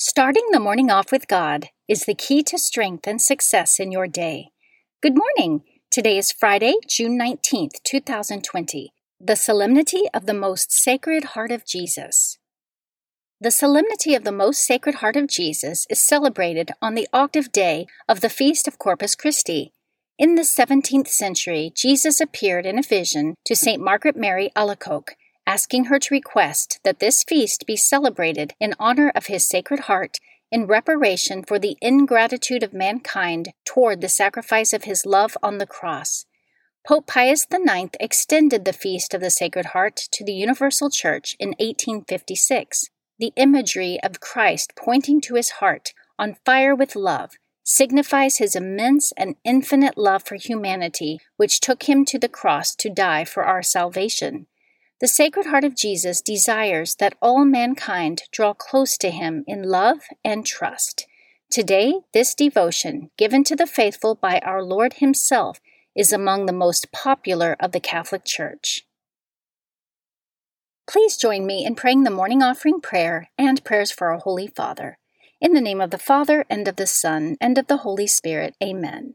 Starting 0.00 0.44
the 0.52 0.60
morning 0.60 0.92
off 0.92 1.10
with 1.10 1.26
God 1.26 1.70
is 1.88 2.04
the 2.04 2.14
key 2.14 2.44
to 2.44 2.56
strength 2.56 3.08
and 3.08 3.20
success 3.20 3.80
in 3.80 3.90
your 3.90 4.06
day. 4.06 4.50
Good 5.02 5.16
morning. 5.16 5.64
Today 5.90 6.16
is 6.18 6.30
Friday, 6.30 6.74
June 6.86 7.18
19th, 7.18 7.82
2020, 7.82 8.92
the 9.20 9.34
Solemnity 9.34 10.02
of 10.14 10.26
the 10.26 10.34
Most 10.34 10.70
Sacred 10.70 11.24
Heart 11.34 11.50
of 11.50 11.66
Jesus. 11.66 12.38
The 13.40 13.50
Solemnity 13.50 14.14
of 14.14 14.22
the 14.22 14.30
Most 14.30 14.64
Sacred 14.64 14.94
Heart 14.96 15.16
of 15.16 15.26
Jesus 15.26 15.84
is 15.90 15.98
celebrated 15.98 16.70
on 16.80 16.94
the 16.94 17.08
octave 17.12 17.50
day 17.50 17.88
of 18.08 18.20
the 18.20 18.30
Feast 18.30 18.68
of 18.68 18.78
Corpus 18.78 19.16
Christi. 19.16 19.72
In 20.16 20.36
the 20.36 20.42
17th 20.42 21.08
century, 21.08 21.72
Jesus 21.74 22.20
appeared 22.20 22.66
in 22.66 22.78
a 22.78 22.82
vision 22.82 23.34
to 23.46 23.56
St. 23.56 23.82
Margaret 23.82 24.16
Mary 24.16 24.52
Alacoque 24.54 25.16
asking 25.48 25.84
her 25.84 25.98
to 25.98 26.14
request 26.14 26.78
that 26.84 26.98
this 26.98 27.24
feast 27.24 27.66
be 27.66 27.74
celebrated 27.74 28.52
in 28.60 28.74
honor 28.78 29.10
of 29.14 29.28
his 29.28 29.48
Sacred 29.48 29.80
Heart 29.80 30.18
in 30.52 30.66
reparation 30.66 31.42
for 31.42 31.58
the 31.58 31.78
ingratitude 31.80 32.62
of 32.62 32.74
mankind 32.74 33.48
toward 33.64 34.02
the 34.02 34.10
sacrifice 34.10 34.74
of 34.74 34.84
his 34.84 35.06
love 35.06 35.38
on 35.42 35.56
the 35.56 35.66
cross. 35.66 36.26
Pope 36.86 37.06
Pius 37.06 37.46
IX 37.50 37.88
extended 37.98 38.66
the 38.66 38.74
Feast 38.74 39.14
of 39.14 39.22
the 39.22 39.30
Sacred 39.30 39.66
Heart 39.66 39.96
to 40.12 40.22
the 40.22 40.34
Universal 40.34 40.90
Church 40.90 41.34
in 41.40 41.54
1856. 41.58 42.90
The 43.18 43.32
imagery 43.34 43.98
of 44.02 44.20
Christ 44.20 44.74
pointing 44.76 45.18
to 45.22 45.36
his 45.36 45.50
heart, 45.62 45.94
on 46.18 46.36
fire 46.44 46.74
with 46.74 46.94
love, 46.94 47.32
signifies 47.64 48.36
his 48.36 48.54
immense 48.54 49.12
and 49.16 49.36
infinite 49.44 49.96
love 49.96 50.24
for 50.24 50.34
humanity, 50.34 51.20
which 51.38 51.60
took 51.60 51.84
him 51.84 52.04
to 52.04 52.18
the 52.18 52.28
cross 52.28 52.74
to 52.74 52.90
die 52.90 53.24
for 53.24 53.44
our 53.44 53.62
salvation. 53.62 54.46
The 55.00 55.06
Sacred 55.06 55.46
Heart 55.46 55.62
of 55.62 55.76
Jesus 55.76 56.20
desires 56.20 56.96
that 56.96 57.14
all 57.22 57.44
mankind 57.44 58.22
draw 58.32 58.52
close 58.52 58.98
to 58.98 59.10
him 59.10 59.44
in 59.46 59.62
love 59.62 60.00
and 60.24 60.44
trust. 60.44 61.06
Today, 61.50 62.00
this 62.12 62.34
devotion, 62.34 63.10
given 63.16 63.44
to 63.44 63.54
the 63.54 63.66
faithful 63.66 64.16
by 64.16 64.40
our 64.40 64.60
Lord 64.60 64.94
Himself, 64.94 65.60
is 65.94 66.12
among 66.12 66.46
the 66.46 66.52
most 66.52 66.90
popular 66.90 67.56
of 67.60 67.70
the 67.70 67.80
Catholic 67.80 68.24
Church. 68.24 68.86
Please 70.90 71.16
join 71.16 71.46
me 71.46 71.64
in 71.64 71.76
praying 71.76 72.02
the 72.02 72.10
morning 72.10 72.42
offering 72.42 72.80
prayer 72.80 73.30
and 73.38 73.62
prayers 73.62 73.92
for 73.92 74.10
our 74.10 74.18
Holy 74.18 74.48
Father. 74.48 74.98
In 75.40 75.52
the 75.52 75.60
name 75.60 75.80
of 75.80 75.90
the 75.90 75.98
Father, 75.98 76.44
and 76.50 76.66
of 76.66 76.74
the 76.74 76.88
Son, 76.88 77.36
and 77.40 77.56
of 77.56 77.68
the 77.68 77.78
Holy 77.78 78.08
Spirit, 78.08 78.56
amen. 78.60 79.14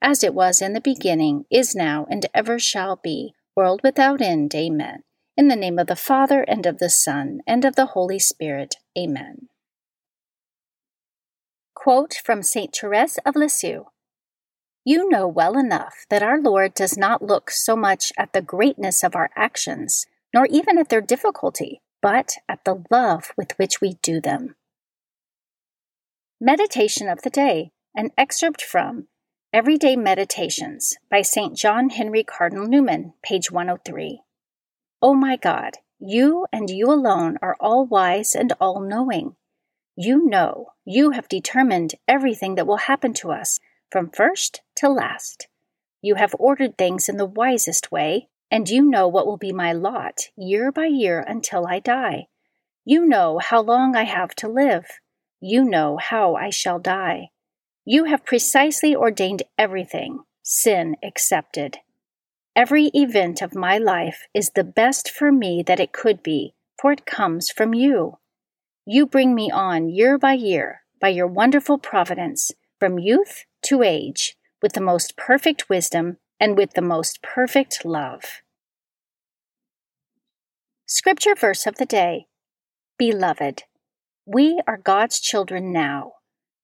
as 0.00 0.22
it 0.22 0.34
was 0.34 0.60
in 0.60 0.72
the 0.72 0.80
beginning, 0.80 1.44
is 1.50 1.74
now, 1.74 2.06
and 2.10 2.26
ever 2.34 2.58
shall 2.58 2.96
be, 2.96 3.34
world 3.56 3.80
without 3.82 4.20
end. 4.20 4.54
Amen. 4.54 5.02
In 5.36 5.48
the 5.48 5.56
name 5.56 5.78
of 5.78 5.86
the 5.86 5.96
Father, 5.96 6.42
and 6.42 6.66
of 6.66 6.78
the 6.78 6.90
Son, 6.90 7.40
and 7.46 7.64
of 7.64 7.76
the 7.76 7.86
Holy 7.86 8.18
Spirit. 8.18 8.76
Amen. 8.98 9.48
Quote 11.74 12.14
from 12.24 12.42
St. 12.42 12.74
Therese 12.74 13.18
of 13.24 13.36
Lisieux 13.36 13.84
You 14.84 15.08
know 15.08 15.28
well 15.28 15.58
enough 15.58 16.06
that 16.10 16.22
our 16.22 16.40
Lord 16.40 16.74
does 16.74 16.96
not 16.96 17.22
look 17.22 17.50
so 17.50 17.76
much 17.76 18.12
at 18.18 18.32
the 18.32 18.42
greatness 18.42 19.02
of 19.04 19.14
our 19.14 19.30
actions, 19.36 20.06
nor 20.34 20.46
even 20.46 20.78
at 20.78 20.88
their 20.88 21.00
difficulty, 21.00 21.80
but 22.02 22.34
at 22.48 22.64
the 22.64 22.82
love 22.90 23.32
with 23.36 23.52
which 23.58 23.80
we 23.80 23.94
do 24.02 24.20
them. 24.20 24.56
Meditation 26.40 27.08
of 27.08 27.22
the 27.22 27.30
Day, 27.30 27.70
an 27.94 28.10
excerpt 28.18 28.62
from 28.62 29.08
Everyday 29.52 29.94
Meditations 29.96 30.96
by 31.08 31.22
St. 31.22 31.56
John 31.56 31.88
Henry 31.90 32.24
Cardinal 32.24 32.66
Newman, 32.66 33.14
page 33.22 33.50
103. 33.50 34.20
O 35.00 35.10
oh 35.10 35.14
my 35.14 35.36
God, 35.36 35.74
you 36.00 36.46
and 36.52 36.68
you 36.68 36.90
alone 36.90 37.38
are 37.40 37.56
all 37.60 37.86
wise 37.86 38.34
and 38.34 38.52
all 38.60 38.80
knowing. 38.80 39.36
You 39.94 40.26
know, 40.26 40.72
you 40.84 41.12
have 41.12 41.28
determined 41.28 41.94
everything 42.08 42.56
that 42.56 42.66
will 42.66 42.76
happen 42.76 43.14
to 43.14 43.30
us 43.30 43.60
from 43.90 44.10
first 44.10 44.62
to 44.76 44.88
last. 44.88 45.46
You 46.02 46.16
have 46.16 46.34
ordered 46.38 46.76
things 46.76 47.08
in 47.08 47.16
the 47.16 47.24
wisest 47.24 47.92
way, 47.92 48.28
and 48.50 48.68
you 48.68 48.82
know 48.82 49.06
what 49.06 49.26
will 49.26 49.38
be 49.38 49.52
my 49.52 49.72
lot 49.72 50.22
year 50.36 50.72
by 50.72 50.86
year 50.86 51.20
until 51.20 51.66
I 51.66 51.78
die. 51.78 52.26
You 52.84 53.06
know 53.06 53.38
how 53.38 53.62
long 53.62 53.94
I 53.94 54.04
have 54.04 54.34
to 54.36 54.48
live. 54.48 54.86
You 55.40 55.64
know 55.64 55.98
how 55.98 56.34
I 56.34 56.50
shall 56.50 56.80
die. 56.80 57.30
You 57.88 58.06
have 58.06 58.24
precisely 58.24 58.96
ordained 58.96 59.44
everything, 59.56 60.24
sin 60.42 60.96
excepted. 61.02 61.78
Every 62.56 62.86
event 62.86 63.40
of 63.40 63.54
my 63.54 63.78
life 63.78 64.26
is 64.34 64.50
the 64.50 64.64
best 64.64 65.08
for 65.08 65.30
me 65.30 65.62
that 65.64 65.78
it 65.78 65.92
could 65.92 66.20
be, 66.20 66.56
for 66.80 66.90
it 66.90 67.06
comes 67.06 67.48
from 67.48 67.74
you. 67.74 68.18
You 68.84 69.06
bring 69.06 69.36
me 69.36 69.52
on 69.52 69.88
year 69.88 70.18
by 70.18 70.32
year, 70.32 70.80
by 71.00 71.10
your 71.10 71.28
wonderful 71.28 71.78
providence, 71.78 72.50
from 72.80 72.98
youth 72.98 73.44
to 73.66 73.84
age, 73.84 74.36
with 74.60 74.72
the 74.72 74.80
most 74.80 75.16
perfect 75.16 75.68
wisdom 75.68 76.16
and 76.40 76.56
with 76.56 76.72
the 76.72 76.82
most 76.82 77.22
perfect 77.22 77.84
love. 77.84 78.42
Scripture 80.86 81.36
verse 81.36 81.68
of 81.68 81.76
the 81.76 81.86
day 81.86 82.26
Beloved, 82.98 83.62
we 84.24 84.60
are 84.66 84.76
God's 84.76 85.20
children 85.20 85.72
now 85.72 86.15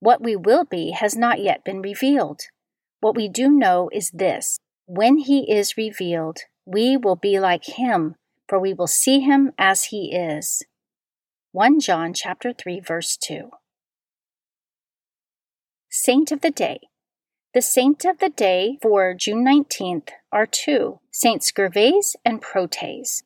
what 0.03 0.21
we 0.21 0.35
will 0.35 0.65
be 0.65 0.91
has 0.91 1.17
not 1.17 1.41
yet 1.41 1.65
been 1.65 1.81
revealed. 1.81 2.41
What 2.99 3.15
we 3.15 3.29
do 3.29 3.49
know 3.49 3.89
is 3.93 4.11
this 4.11 4.59
when 4.85 5.17
he 5.17 5.49
is 5.49 5.77
revealed, 5.77 6.39
we 6.67 6.97
will 6.97 7.15
be 7.15 7.39
like 7.39 7.65
him, 7.79 8.17
for 8.49 8.59
we 8.59 8.75
will 8.75 8.89
see 8.89 9.21
him 9.21 9.53
as 9.57 9.85
he 9.85 10.13
is. 10.13 10.65
1 11.53 11.79
John 11.79 12.13
chapter 12.13 12.53
3 12.53 12.81
verse 12.81 13.17
2. 13.17 13.51
Saint 15.89 16.33
of 16.33 16.41
the 16.41 16.51
Day. 16.51 16.81
The 17.55 17.63
saint 17.63 18.05
of 18.05 18.19
the 18.19 18.31
day 18.31 18.79
for 18.83 19.15
June 19.15 19.45
19th 19.47 20.09
are 20.33 20.47
two, 20.47 20.99
Saint 21.13 21.43
Gervase 21.43 22.17
and 22.25 22.43
Protase. 22.43 23.23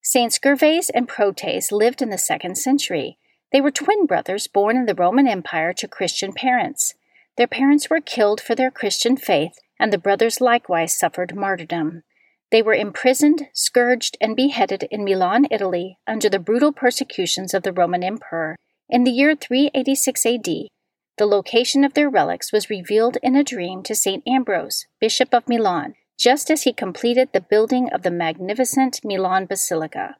Saints 0.00 0.38
Gervase 0.38 0.90
and 0.94 1.08
Protase 1.08 1.72
lived 1.72 2.02
in 2.02 2.10
the 2.10 2.18
second 2.18 2.56
century 2.56 3.18
they 3.52 3.60
were 3.60 3.70
twin 3.70 4.06
brothers 4.06 4.46
born 4.46 4.76
in 4.76 4.86
the 4.86 4.94
Roman 4.94 5.26
Empire 5.26 5.72
to 5.74 5.88
Christian 5.88 6.32
parents. 6.32 6.94
Their 7.36 7.46
parents 7.46 7.88
were 7.88 8.00
killed 8.00 8.40
for 8.40 8.54
their 8.54 8.70
Christian 8.70 9.16
faith, 9.16 9.52
and 9.78 9.92
the 9.92 9.98
brothers 9.98 10.40
likewise 10.40 10.98
suffered 10.98 11.36
martyrdom. 11.36 12.02
They 12.50 12.62
were 12.62 12.74
imprisoned, 12.74 13.48
scourged, 13.54 14.16
and 14.20 14.34
beheaded 14.34 14.84
in 14.90 15.04
Milan, 15.04 15.46
Italy, 15.50 15.98
under 16.06 16.28
the 16.28 16.38
brutal 16.38 16.72
persecutions 16.72 17.54
of 17.54 17.62
the 17.62 17.72
Roman 17.72 18.02
Emperor. 18.02 18.56
In 18.88 19.04
the 19.04 19.10
year 19.10 19.34
386 19.34 20.26
AD, 20.26 20.44
The 20.44 21.26
location 21.26 21.84
of 21.84 21.94
their 21.94 22.08
relics 22.08 22.52
was 22.52 22.70
revealed 22.70 23.18
in 23.22 23.36
a 23.36 23.44
dream 23.44 23.82
to 23.84 23.94
St. 23.94 24.22
Ambrose, 24.26 24.86
Bishop 25.00 25.34
of 25.34 25.48
Milan, 25.48 25.94
just 26.18 26.50
as 26.50 26.62
he 26.62 26.72
completed 26.72 27.30
the 27.32 27.40
building 27.40 27.90
of 27.92 28.02
the 28.02 28.10
magnificent 28.10 29.00
Milan 29.04 29.46
Basilica. 29.46 30.16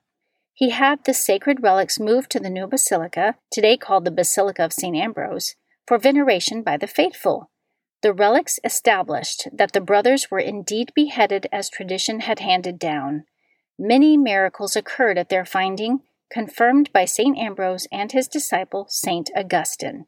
He 0.59 0.71
had 0.71 1.05
the 1.05 1.15
sacred 1.15 1.63
relics 1.63 2.01
moved 2.01 2.33
to 2.33 2.41
the 2.41 2.51
new 2.51 2.67
basilica, 2.67 3.37
today 3.49 3.77
called 3.77 4.05
the 4.05 4.11
Basilica 4.11 4.65
of 4.65 4.73
St. 4.73 4.97
Ambrose, 4.97 5.55
for 5.87 5.99
veneration 5.99 6.65
by 6.65 6.77
the 6.77 6.89
faithful. 6.89 7.49
The 8.03 8.13
relics 8.13 8.59
established 8.65 9.47
that 9.53 9.71
the 9.71 9.81
brothers 9.81 10.33
were 10.33 10.41
indeed 10.41 10.91
beheaded 10.97 11.47
as 11.53 11.71
tradition 11.71 12.19
had 12.23 12.41
handed 12.41 12.77
down. 12.81 13.23
Many 13.79 14.17
miracles 14.17 14.75
occurred 14.75 15.17
at 15.17 15.29
their 15.29 15.45
finding, 15.45 16.01
confirmed 16.29 16.91
by 16.93 17.05
St. 17.05 17.39
Ambrose 17.39 17.87
and 17.93 18.11
his 18.11 18.27
disciple, 18.27 18.87
St. 18.89 19.31
Augustine. 19.37 20.07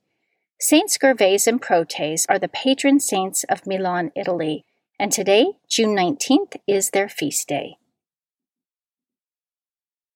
Saints 0.58 0.98
Gervase 0.98 1.46
and 1.46 1.62
Protase 1.62 2.26
are 2.28 2.40
the 2.40 2.48
patron 2.48 2.98
saints 2.98 3.44
of 3.44 3.68
Milan, 3.68 4.10
Italy, 4.16 4.64
and 4.98 5.12
today, 5.12 5.52
June 5.68 5.94
19th, 5.94 6.56
is 6.66 6.90
their 6.90 7.08
feast 7.08 7.46
day. 7.46 7.76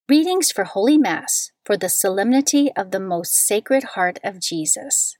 Readings 0.07 0.53
for 0.53 0.65
Holy 0.65 0.99
Mass 0.99 1.51
for 1.65 1.79
the 1.79 1.89
Solemnity 1.89 2.71
of 2.77 2.91
the 2.91 3.01
Most 3.01 3.35
Sacred 3.35 3.85
Heart 3.95 4.19
of 4.23 4.39
Jesus. 4.39 5.17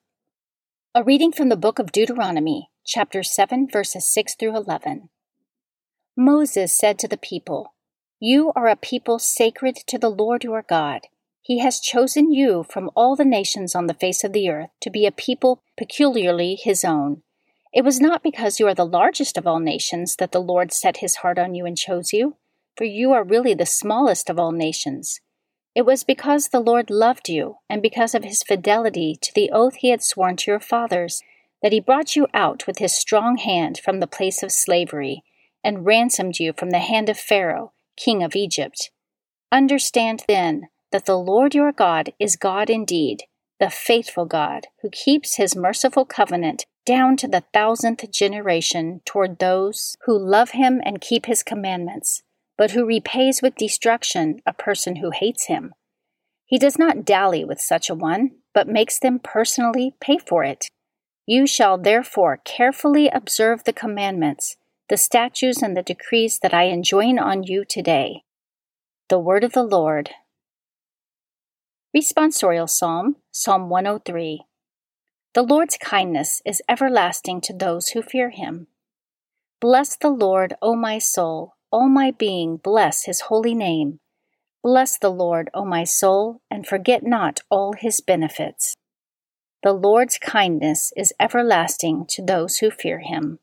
A 0.95 1.03
reading 1.03 1.33
from 1.33 1.49
the 1.49 1.57
book 1.57 1.79
of 1.79 1.91
Deuteronomy, 1.91 2.69
chapter 2.85 3.23
7, 3.23 3.67
verses 3.73 4.07
6 4.13 4.35
through 4.39 4.55
11. 4.55 5.09
Moses 6.15 6.77
said 6.77 6.99
to 6.99 7.09
the 7.09 7.17
people, 7.17 7.73
You 8.21 8.53
are 8.55 8.69
a 8.69 8.77
people 8.77 9.19
sacred 9.19 9.77
to 9.87 9.97
the 9.97 10.11
Lord 10.11 10.45
your 10.45 10.61
God. 10.61 11.01
He 11.41 11.61
has 11.61 11.81
chosen 11.81 12.31
you 12.31 12.67
from 12.69 12.91
all 12.95 13.17
the 13.17 13.25
nations 13.25 13.75
on 13.75 13.87
the 13.87 13.95
face 13.95 14.23
of 14.23 14.35
the 14.35 14.51
earth 14.51 14.69
to 14.83 14.91
be 14.91 15.07
a 15.07 15.11
people 15.11 15.63
peculiarly 15.79 16.57
his 16.57 16.85
own. 16.85 17.23
It 17.73 17.87
was 17.87 18.03
not 18.03 18.23
because 18.23 18.61
you 18.61 18.69
are 18.69 18.75
the 18.75 18.85
largest 18.85 19.39
of 19.39 19.47
all 19.47 19.61
nations 19.61 20.17
that 20.17 20.33
the 20.33 20.43
Lord 20.43 20.75
set 20.75 20.99
his 20.99 21.17
heart 21.17 21.39
on 21.39 21.55
you 21.55 21.65
and 21.65 21.75
chose 21.75 22.13
you 22.13 22.37
for 22.77 22.85
you 22.85 23.13
are 23.13 23.25
really 23.25 23.55
the 23.55 23.67
smallest 23.67 24.29
of 24.29 24.39
all 24.39 24.53
nations. 24.53 25.21
It 25.75 25.83
was 25.83 26.05
because 26.05 26.49
the 26.49 26.61
Lord 26.61 26.89
loved 26.89 27.29
you, 27.29 27.57
and 27.69 27.83
because 27.83 28.15
of 28.15 28.25
his 28.25 28.43
fidelity 28.43 29.17
to 29.21 29.33
the 29.35 29.51
oath 29.51 29.77
he 29.77 29.91
had 29.91 30.03
sworn 30.03 30.37
to 30.37 30.51
your 30.51 30.61
fathers, 30.61 31.23
that 31.63 31.73
he 31.73 31.81
brought 31.81 32.15
you 32.15 32.27
out 32.33 32.67
with 32.67 32.79
his 32.79 32.95
strong 32.95 33.39
hand 33.39 33.81
from 33.83 33.99
the 33.99 34.07
place 34.07 34.43
of 34.43 34.53
slavery, 34.53 35.25
and 35.65 35.87
ransomed 35.87 36.39
you 36.39 36.53
from 36.53 36.71
the 36.71 36.79
hand 36.79 37.09
of 37.09 37.19
Pharaoh, 37.19 37.73
king 37.97 38.23
of 38.23 38.37
Egypt. 38.37 38.91
Understand 39.51 40.25
then 40.29 40.69
that 40.93 41.07
the 41.07 41.19
Lord 41.19 41.55
your 41.55 41.73
God 41.73 42.13
is 42.21 42.37
God 42.37 42.71
indeed, 42.71 43.25
the 43.59 43.71
faithful 43.71 44.27
God, 44.27 44.67
who 44.83 44.91
keeps 44.91 45.37
his 45.37 45.57
merciful 45.57 46.05
covenant 46.05 46.67
down 46.87 47.17
to 47.17 47.27
the 47.27 47.45
thousandth 47.53 48.11
generation 48.11 49.01
toward 49.05 49.39
those 49.39 49.97
who 50.05 50.17
love 50.17 50.51
him 50.51 50.81
and 50.85 51.01
keep 51.01 51.27
his 51.27 51.43
commandments 51.43 52.23
but 52.57 52.71
who 52.71 52.87
repays 52.87 53.43
with 53.43 53.57
destruction 53.57 54.41
a 54.47 54.53
person 54.53 54.97
who 54.97 55.11
hates 55.11 55.47
him. 55.47 55.75
He 56.47 56.59
does 56.59 56.79
not 56.79 57.05
dally 57.05 57.45
with 57.45 57.61
such 57.61 57.91
a 57.91 57.95
one, 57.95 58.33
but 58.53 58.69
makes 58.69 58.99
them 58.99 59.19
personally 59.19 59.95
pay 60.01 60.19
for 60.19 60.45
it. 60.45 60.67
You 61.27 61.47
shall 61.47 61.79
therefore 61.79 62.41
carefully 62.45 63.09
observe 63.09 63.65
the 63.65 63.73
commandments, 63.73 64.57
the 64.89 64.97
statutes, 64.97 65.63
and 65.63 65.77
the 65.77 65.83
decrees 65.83 66.39
that 66.43 66.55
I 66.55 66.65
enjoin 66.65 67.19
on 67.19 67.43
you 67.43 67.65
today. 67.65 68.23
The 69.09 69.19
Word 69.19 69.43
of 69.43 69.53
the 69.53 69.63
Lord. 69.63 70.11
Responsorial 71.97 72.69
Psalm, 72.69 73.17
Psalm 73.33 73.69
103. 73.69 74.43
The 75.33 75.43
Lord's 75.43 75.79
kindness 75.79 76.43
is 76.45 76.63
everlasting 76.69 77.41
to 77.43 77.53
those 77.53 77.89
who 77.89 78.03
fear 78.03 78.31
him. 78.31 78.69
Bless 79.61 79.97
the 79.97 80.11
Lord, 80.11 80.55
O 80.61 80.77
my 80.77 80.99
soul 80.99 81.54
all 81.75 81.89
my 81.89 82.13
being, 82.13 82.57
bless 82.57 83.03
his 83.03 83.23
holy 83.23 83.53
name. 83.53 83.99
Bless 84.63 84.97
the 84.97 85.11
Lord, 85.11 85.51
O 85.53 85.65
my 85.65 85.83
soul, 85.83 86.41
and 86.49 86.65
forget 86.65 87.03
not 87.03 87.41
all 87.51 87.73
his 87.73 88.01
benefits. 88.01 88.77
The 89.65 89.73
Lord's 89.73 90.17
kindness 90.17 90.93
is 90.97 91.13
everlasting 91.19 92.07
to 92.11 92.25
those 92.25 92.59
who 92.59 92.71
fear 92.71 93.01
him. 93.01 93.41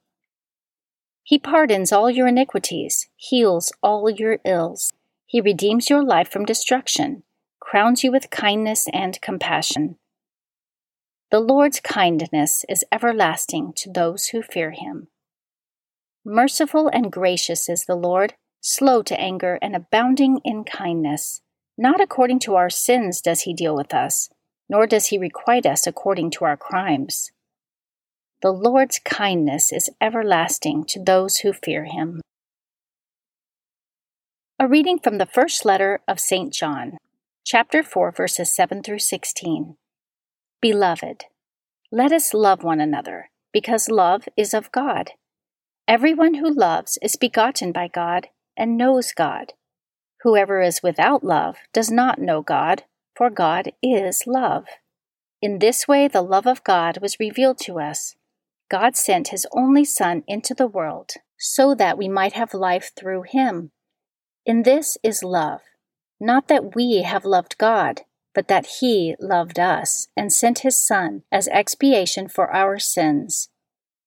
He 1.24 1.40
pardons 1.40 1.92
all 1.92 2.10
your 2.10 2.26
iniquities, 2.26 3.10
heals 3.18 3.74
all 3.84 4.10
your 4.10 4.40
ills. 4.46 4.94
He 5.26 5.42
redeems 5.42 5.90
your 5.90 6.02
life 6.02 6.32
from 6.32 6.46
destruction, 6.46 7.24
crowns 7.60 8.02
you 8.02 8.14
with 8.14 8.30
kindness 8.30 8.88
and 8.94 9.20
compassion. 9.20 9.98
The 11.32 11.42
Lord's 11.42 11.82
kindness 11.82 12.64
is 12.70 12.86
everlasting 12.94 13.74
to 13.76 13.92
those 13.92 14.28
who 14.28 14.42
fear 14.42 14.72
him. 14.72 15.10
Merciful 16.24 16.88
and 16.88 17.12
gracious 17.12 17.68
is 17.68 17.86
the 17.86 17.96
Lord, 17.96 18.36
slow 18.62 19.02
to 19.02 19.20
anger 19.20 19.58
and 19.60 19.76
abounding 19.76 20.40
in 20.44 20.64
kindness. 20.64 21.42
Not 21.80 22.00
according 22.00 22.40
to 22.42 22.56
our 22.56 22.70
sins 22.70 23.22
does 23.22 23.42
he 23.42 23.56
deal 23.56 23.76
with 23.76 23.92
us, 23.92 24.30
nor 24.70 24.86
does 24.86 25.08
he 25.08 25.18
requite 25.18 25.66
us 25.66 25.88
according 25.88 26.30
to 26.32 26.46
our 26.46 26.56
crimes. 26.56 27.32
The 28.44 28.52
Lord's 28.52 29.00
kindness 29.00 29.74
is 29.74 29.90
everlasting 30.00 30.86
to 30.90 31.04
those 31.04 31.38
who 31.38 31.54
fear 31.54 31.86
him. 31.86 32.22
A 34.60 34.68
reading 34.68 35.00
from 35.00 35.18
the 35.18 35.26
first 35.26 35.66
letter 35.66 36.02
of 36.08 36.20
St. 36.20 36.54
John, 36.54 36.98
chapter 37.44 37.82
4, 37.82 38.12
verses 38.12 38.56
7 38.56 38.84
through 38.84 39.00
16. 39.00 39.76
Beloved, 40.62 41.26
let 41.92 42.12
us 42.12 42.32
love 42.36 42.64
one 42.64 42.80
another, 42.80 43.32
because 43.52 43.90
love 43.90 44.28
is 44.38 44.54
of 44.54 44.72
God 44.72 45.14
Everyone 45.92 46.36
who 46.36 46.50
loves 46.50 46.98
is 47.02 47.18
begotten 47.18 47.74
by 47.74 47.90
God 47.90 48.28
and 48.56 48.78
knows 48.78 49.12
God. 49.12 49.52
Whoever 50.22 50.62
is 50.62 50.82
without 50.82 51.22
love 51.22 51.58
does 51.74 51.92
not 51.92 52.18
know 52.18 52.42
God, 52.42 52.84
for 53.14 53.30
God 53.30 53.74
is 53.84 54.24
love. 54.26 54.68
In 55.42 55.60
this 55.60 55.90
way, 55.90 56.08
the 56.08 56.22
love 56.22 56.48
of 56.48 56.64
God 56.64 57.00
was 57.02 57.20
revealed 57.20 57.58
to 57.64 57.78
us. 57.78 58.16
God 58.70 58.96
sent 58.96 59.36
his 59.36 59.46
only 59.52 59.84
Son 59.84 60.24
into 60.30 60.54
the 60.54 60.66
world 60.66 61.12
so 61.38 61.76
that 61.76 61.98
we 61.98 62.08
might 62.08 62.32
have 62.32 62.54
life 62.54 62.92
through 62.98 63.24
him. 63.24 63.72
In 64.46 64.64
this 64.64 64.98
is 65.04 65.26
love, 65.26 65.60
not 66.22 66.48
that 66.48 66.74
we 66.74 67.02
have 67.02 67.26
loved 67.26 67.58
God, 67.58 68.04
but 68.34 68.48
that 68.48 68.78
he 68.80 69.18
loved 69.20 69.60
us 69.60 70.08
and 70.16 70.32
sent 70.32 70.60
his 70.60 70.82
Son 70.82 71.24
as 71.34 71.50
expiation 71.50 72.30
for 72.30 72.50
our 72.50 72.80
sins. 72.80 73.50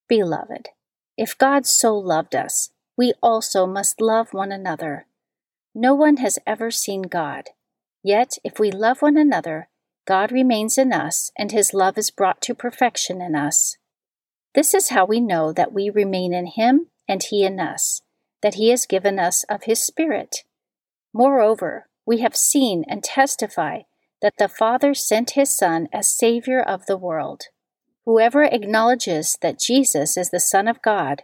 Beloved, 0.08 0.70
if 1.16 1.38
God 1.38 1.66
so 1.66 1.96
loved 1.96 2.34
us, 2.34 2.70
we 2.96 3.12
also 3.22 3.66
must 3.66 4.00
love 4.00 4.32
one 4.32 4.52
another. 4.52 5.06
No 5.74 5.94
one 5.94 6.18
has 6.18 6.38
ever 6.46 6.70
seen 6.70 7.02
God. 7.02 7.50
Yet, 8.02 8.38
if 8.44 8.58
we 8.58 8.70
love 8.70 9.02
one 9.02 9.16
another, 9.16 9.68
God 10.06 10.30
remains 10.30 10.76
in 10.76 10.92
us, 10.92 11.30
and 11.38 11.50
his 11.50 11.72
love 11.72 11.96
is 11.96 12.10
brought 12.10 12.42
to 12.42 12.54
perfection 12.54 13.22
in 13.22 13.34
us. 13.34 13.76
This 14.54 14.74
is 14.74 14.90
how 14.90 15.04
we 15.04 15.20
know 15.20 15.52
that 15.52 15.72
we 15.72 15.90
remain 15.90 16.32
in 16.34 16.46
him 16.46 16.88
and 17.08 17.22
he 17.22 17.44
in 17.44 17.58
us, 17.58 18.02
that 18.42 18.54
he 18.54 18.68
has 18.70 18.86
given 18.86 19.18
us 19.18 19.44
of 19.44 19.64
his 19.64 19.82
Spirit. 19.82 20.44
Moreover, 21.12 21.88
we 22.06 22.18
have 22.18 22.36
seen 22.36 22.84
and 22.88 23.02
testify 23.02 23.80
that 24.20 24.34
the 24.38 24.48
Father 24.48 24.94
sent 24.94 25.30
his 25.30 25.56
Son 25.56 25.88
as 25.92 26.08
Savior 26.08 26.60
of 26.60 26.86
the 26.86 26.96
world. 26.96 27.44
Whoever 28.06 28.42
acknowledges 28.42 29.38
that 29.40 29.58
Jesus 29.58 30.16
is 30.16 30.30
the 30.30 30.40
Son 30.40 30.68
of 30.68 30.82
God, 30.82 31.22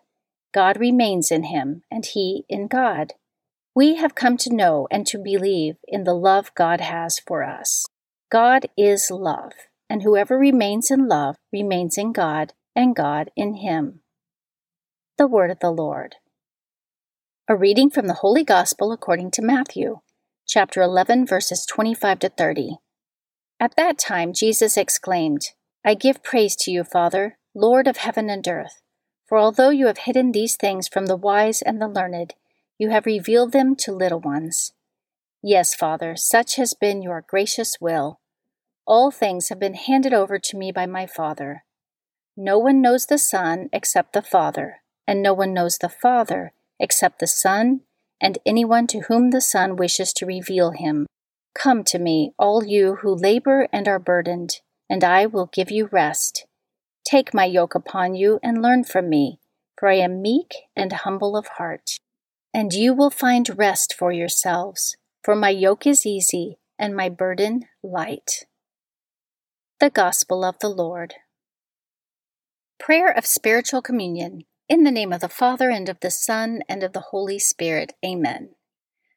God 0.53 0.81
remains 0.81 1.31
in 1.31 1.45
him, 1.45 1.83
and 1.91 2.07
he 2.07 2.45
in 2.49 2.69
God. 2.69 3.13
We 3.75 3.97
have 3.97 4.15
come 4.15 4.37
to 4.39 4.55
know 4.55 4.89
and 4.91 5.07
to 5.07 5.19
believe 5.19 5.77
in 5.87 6.05
the 6.05 6.15
love 6.15 6.55
God 6.55 6.81
has 6.81 7.19
for 7.19 7.45
us. 7.45 7.87
God 8.31 8.67
is 8.77 9.11
love, 9.11 9.53
and 9.89 10.03
whoever 10.03 10.39
remains 10.39 10.91
in 10.91 11.07
love 11.07 11.37
remains 11.53 11.99
in 11.99 12.13
God, 12.13 12.55
and 12.75 12.97
God 12.97 13.31
in 13.37 13.55
him. 13.57 14.01
The 15.19 15.27
Word 15.27 15.51
of 15.51 15.59
the 15.61 15.71
Lord. 15.71 16.17
A 17.47 17.57
reading 17.57 17.91
from 17.91 18.07
the 18.07 18.15
Holy 18.15 18.45
Gospel 18.45 18.91
according 18.91 19.33
to 19.33 19.43
Matthew, 19.43 20.01
chapter 20.47 20.81
11, 20.81 21.27
verses 21.27 21.67
25 21.67 22.21
to 22.21 22.29
30. 22.31 22.79
At 23.61 23.77
that 23.77 23.99
time, 23.99 24.33
Jesus 24.33 24.77
exclaimed, 24.77 25.51
I 25.83 25.95
give 25.95 26.23
praise 26.23 26.57
to 26.57 26.71
you, 26.71 26.85
Father, 26.85 27.39
Lord 27.55 27.89
of 27.89 27.97
heaven 27.97 28.29
and 28.29 28.47
earth, 28.47 28.83
for 29.27 29.39
although 29.39 29.71
you 29.71 29.87
have 29.87 29.99
hidden 29.99 30.33
these 30.33 30.55
things 30.55 30.89
from 30.89 31.07
the 31.07 31.17
wise 31.17 31.63
and 31.63 31.81
the 31.81 31.89
learned, 31.89 32.35
you 32.79 32.91
have 32.91 33.07
revealed 33.07 33.53
them 33.53 33.75
to 33.77 33.93
little 33.93 34.21
ones. 34.21 34.73
Yes, 35.43 35.75
Father, 35.75 36.17
such 36.17 36.57
has 36.57 36.75
been 36.75 37.01
your 37.01 37.25
gracious 37.27 37.79
will. 37.81 38.21
All 38.87 39.11
things 39.11 39.49
have 39.49 39.59
been 39.59 39.75
handed 39.75 40.13
over 40.13 40.39
to 40.39 40.57
me 40.59 40.71
by 40.71 40.85
my 40.85 41.07
Father. 41.07 41.65
No 42.37 42.59
one 42.59 42.83
knows 42.83 43.07
the 43.07 43.19
Son 43.19 43.71
except 43.73 44.13
the 44.13 44.23
Father, 44.23 44.83
and 45.07 45.23
no 45.23 45.33
one 45.33 45.55
knows 45.55 45.79
the 45.79 45.89
Father 45.89 46.53
except 46.79 47.21
the 47.21 47.27
Son, 47.27 47.81
and 48.21 48.39
anyone 48.45 48.87
to 48.89 49.01
whom 49.09 49.31
the 49.31 49.41
Son 49.41 49.77
wishes 49.77 50.13
to 50.13 50.27
reveal 50.27 50.73
him. 50.73 51.07
Come 51.55 51.85
to 51.85 51.99
me, 51.99 52.33
all 52.39 52.65
you 52.65 52.97
who 52.97 53.15
labor 53.15 53.67
and 53.73 53.89
are 53.89 53.99
burdened 53.99 54.61
and 54.91 55.05
I 55.05 55.25
will 55.25 55.47
give 55.47 55.71
you 55.71 55.89
rest. 55.93 56.47
Take 57.05 57.33
my 57.33 57.45
yoke 57.45 57.77
upon 57.77 58.17
you 58.17 58.41
and 58.43 58.61
learn 58.61 58.83
from 58.83 59.09
me, 59.09 59.39
for 59.79 59.89
I 59.89 59.95
am 59.95 60.21
meek 60.21 60.53
and 60.77 60.93
humble 60.93 61.37
of 61.37 61.47
heart. 61.59 62.01
And 62.53 62.73
you 62.73 62.93
will 62.93 63.11
find 63.11 63.57
rest 63.57 63.95
for 63.97 64.11
yourselves, 64.11 64.97
for 65.23 65.37
my 65.37 65.51
yoke 65.51 65.87
is 65.87 66.05
easy 66.05 66.59
and 66.77 66.97
my 66.97 67.09
burden 67.09 67.67
light. 67.83 68.47
The 69.79 69.91
Gospel 69.91 70.45
of 70.45 70.59
the 70.59 70.69
Lord. 70.69 71.15
Prayer 72.81 73.11
of 73.11 73.25
Spiritual 73.27 73.83
Communion. 73.83 74.45
In 74.69 74.85
the 74.85 74.91
name 74.91 75.13
of 75.13 75.21
the 75.21 75.29
Father, 75.29 75.71
and 75.71 75.89
of 75.89 76.01
the 76.01 76.11
Son, 76.11 76.63
and 76.69 76.83
of 76.83 76.93
the 76.93 77.07
Holy 77.11 77.39
Spirit. 77.39 77.93
Amen. 78.05 78.51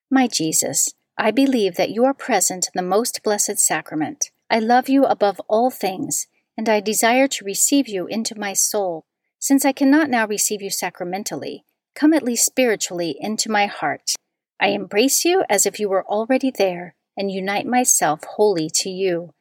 My 0.10 0.28
Jesus, 0.28 0.94
I 1.18 1.32
believe 1.32 1.76
that 1.76 1.92
you 1.92 2.06
are 2.06 2.14
present 2.14 2.68
in 2.68 2.72
the 2.76 2.88
most 2.88 3.22
blessed 3.24 3.60
sacrament. 3.60 4.32
I 4.54 4.60
love 4.60 4.88
you 4.88 5.06
above 5.06 5.42
all 5.50 5.72
things 5.72 6.28
and 6.56 6.70
I 6.70 6.80
desire 6.80 7.28
to 7.28 7.44
receive 7.44 7.88
you 7.88 8.06
into 8.06 8.38
my 8.38 8.54
soul. 8.54 9.08
Since 9.40 9.66
I 9.66 9.72
cannot 9.72 10.12
now 10.12 10.28
receive 10.28 10.62
you 10.62 10.70
sacramentally, 10.70 11.66
come 11.96 12.14
at 12.14 12.22
least 12.22 12.46
spiritually 12.46 13.18
into 13.20 13.50
my 13.50 13.66
heart. 13.66 14.12
I 14.60 14.68
embrace 14.68 15.26
you 15.26 15.44
as 15.50 15.66
if 15.66 15.80
you 15.80 15.90
were 15.90 16.06
already 16.06 16.52
there, 16.56 16.94
and 17.18 17.32
unite 17.32 17.66
myself 17.66 18.24
wholly 18.36 18.70
to 18.76 18.92
you. 18.92 19.34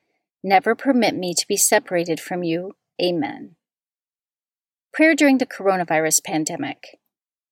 Never 0.42 0.74
permit 0.74 1.14
me 1.14 1.34
to 1.34 1.46
be 1.46 1.58
separated 1.58 2.18
from 2.18 2.42
you. 2.42 2.72
Amen. 3.00 3.56
Prayer 4.94 5.14
during 5.14 5.36
the 5.36 5.46
coronavirus 5.46 6.24
pandemic. 6.24 6.98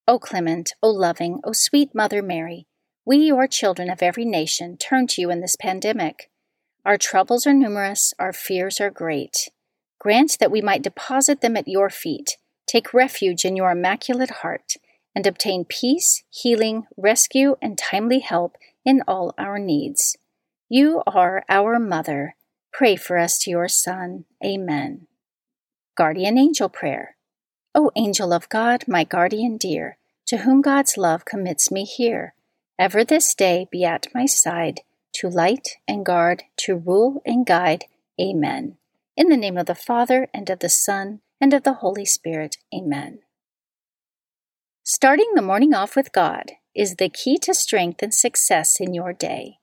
O 0.07 0.17
clement, 0.17 0.73
O 0.81 0.89
loving, 0.89 1.39
O 1.43 1.51
sweet 1.53 1.93
Mother 1.93 2.23
Mary, 2.23 2.65
we, 3.05 3.17
your 3.17 3.45
children 3.45 3.87
of 3.91 4.01
every 4.01 4.25
nation, 4.25 4.77
turn 4.77 5.05
to 5.05 5.21
you 5.21 5.29
in 5.29 5.41
this 5.41 5.55
pandemic. 5.55 6.30
Our 6.83 6.97
troubles 6.97 7.45
are 7.45 7.53
numerous, 7.53 8.13
our 8.17 8.33
fears 8.33 8.81
are 8.81 8.89
great. 8.89 9.49
Grant 9.99 10.37
that 10.39 10.49
we 10.49 10.61
might 10.61 10.81
deposit 10.81 11.41
them 11.41 11.55
at 11.55 11.67
your 11.67 11.91
feet, 11.91 12.37
take 12.65 12.93
refuge 12.93 13.45
in 13.45 13.55
your 13.55 13.71
immaculate 13.71 14.31
heart, 14.41 14.73
and 15.15 15.27
obtain 15.27 15.63
peace, 15.63 16.23
healing, 16.31 16.87
rescue, 16.97 17.55
and 17.61 17.77
timely 17.77 18.19
help 18.19 18.55
in 18.83 19.03
all 19.07 19.35
our 19.37 19.59
needs. 19.59 20.17
You 20.69 21.03
are 21.05 21.43
our 21.47 21.77
Mother. 21.77 22.35
Pray 22.73 22.95
for 22.95 23.17
us 23.17 23.37
to 23.39 23.51
your 23.51 23.67
Son. 23.67 24.25
Amen. 24.43 25.05
Guardian 25.95 26.37
Angel 26.37 26.69
Prayer. 26.69 27.15
O 27.75 27.91
angel 27.95 28.33
of 28.33 28.49
God, 28.49 28.85
my 28.87 29.03
guardian 29.03 29.57
dear, 29.57 29.97
to 30.25 30.37
whom 30.37 30.61
God's 30.61 30.97
love 30.97 31.25
commits 31.25 31.69
me 31.69 31.83
here, 31.83 32.33
ever 32.79 33.03
this 33.03 33.35
day 33.35 33.67
be 33.71 33.83
at 33.85 34.07
my 34.15 34.25
side 34.25 34.81
to 35.13 35.29
light 35.29 35.77
and 35.87 36.05
guard, 36.05 36.43
to 36.57 36.75
rule 36.75 37.21
and 37.25 37.45
guide. 37.45 37.85
Amen. 38.19 38.77
In 39.15 39.29
the 39.29 39.37
name 39.37 39.57
of 39.57 39.65
the 39.65 39.75
Father, 39.75 40.27
and 40.33 40.49
of 40.49 40.59
the 40.59 40.69
Son, 40.69 41.21
and 41.39 41.53
of 41.53 41.63
the 41.63 41.73
Holy 41.73 42.05
Spirit. 42.05 42.57
Amen. 42.73 43.19
Starting 44.83 45.31
the 45.35 45.41
morning 45.41 45.73
off 45.73 45.95
with 45.95 46.11
God 46.11 46.51
is 46.75 46.95
the 46.95 47.09
key 47.09 47.37
to 47.39 47.53
strength 47.53 48.01
and 48.01 48.13
success 48.13 48.79
in 48.79 48.93
your 48.93 49.13
day. 49.13 49.57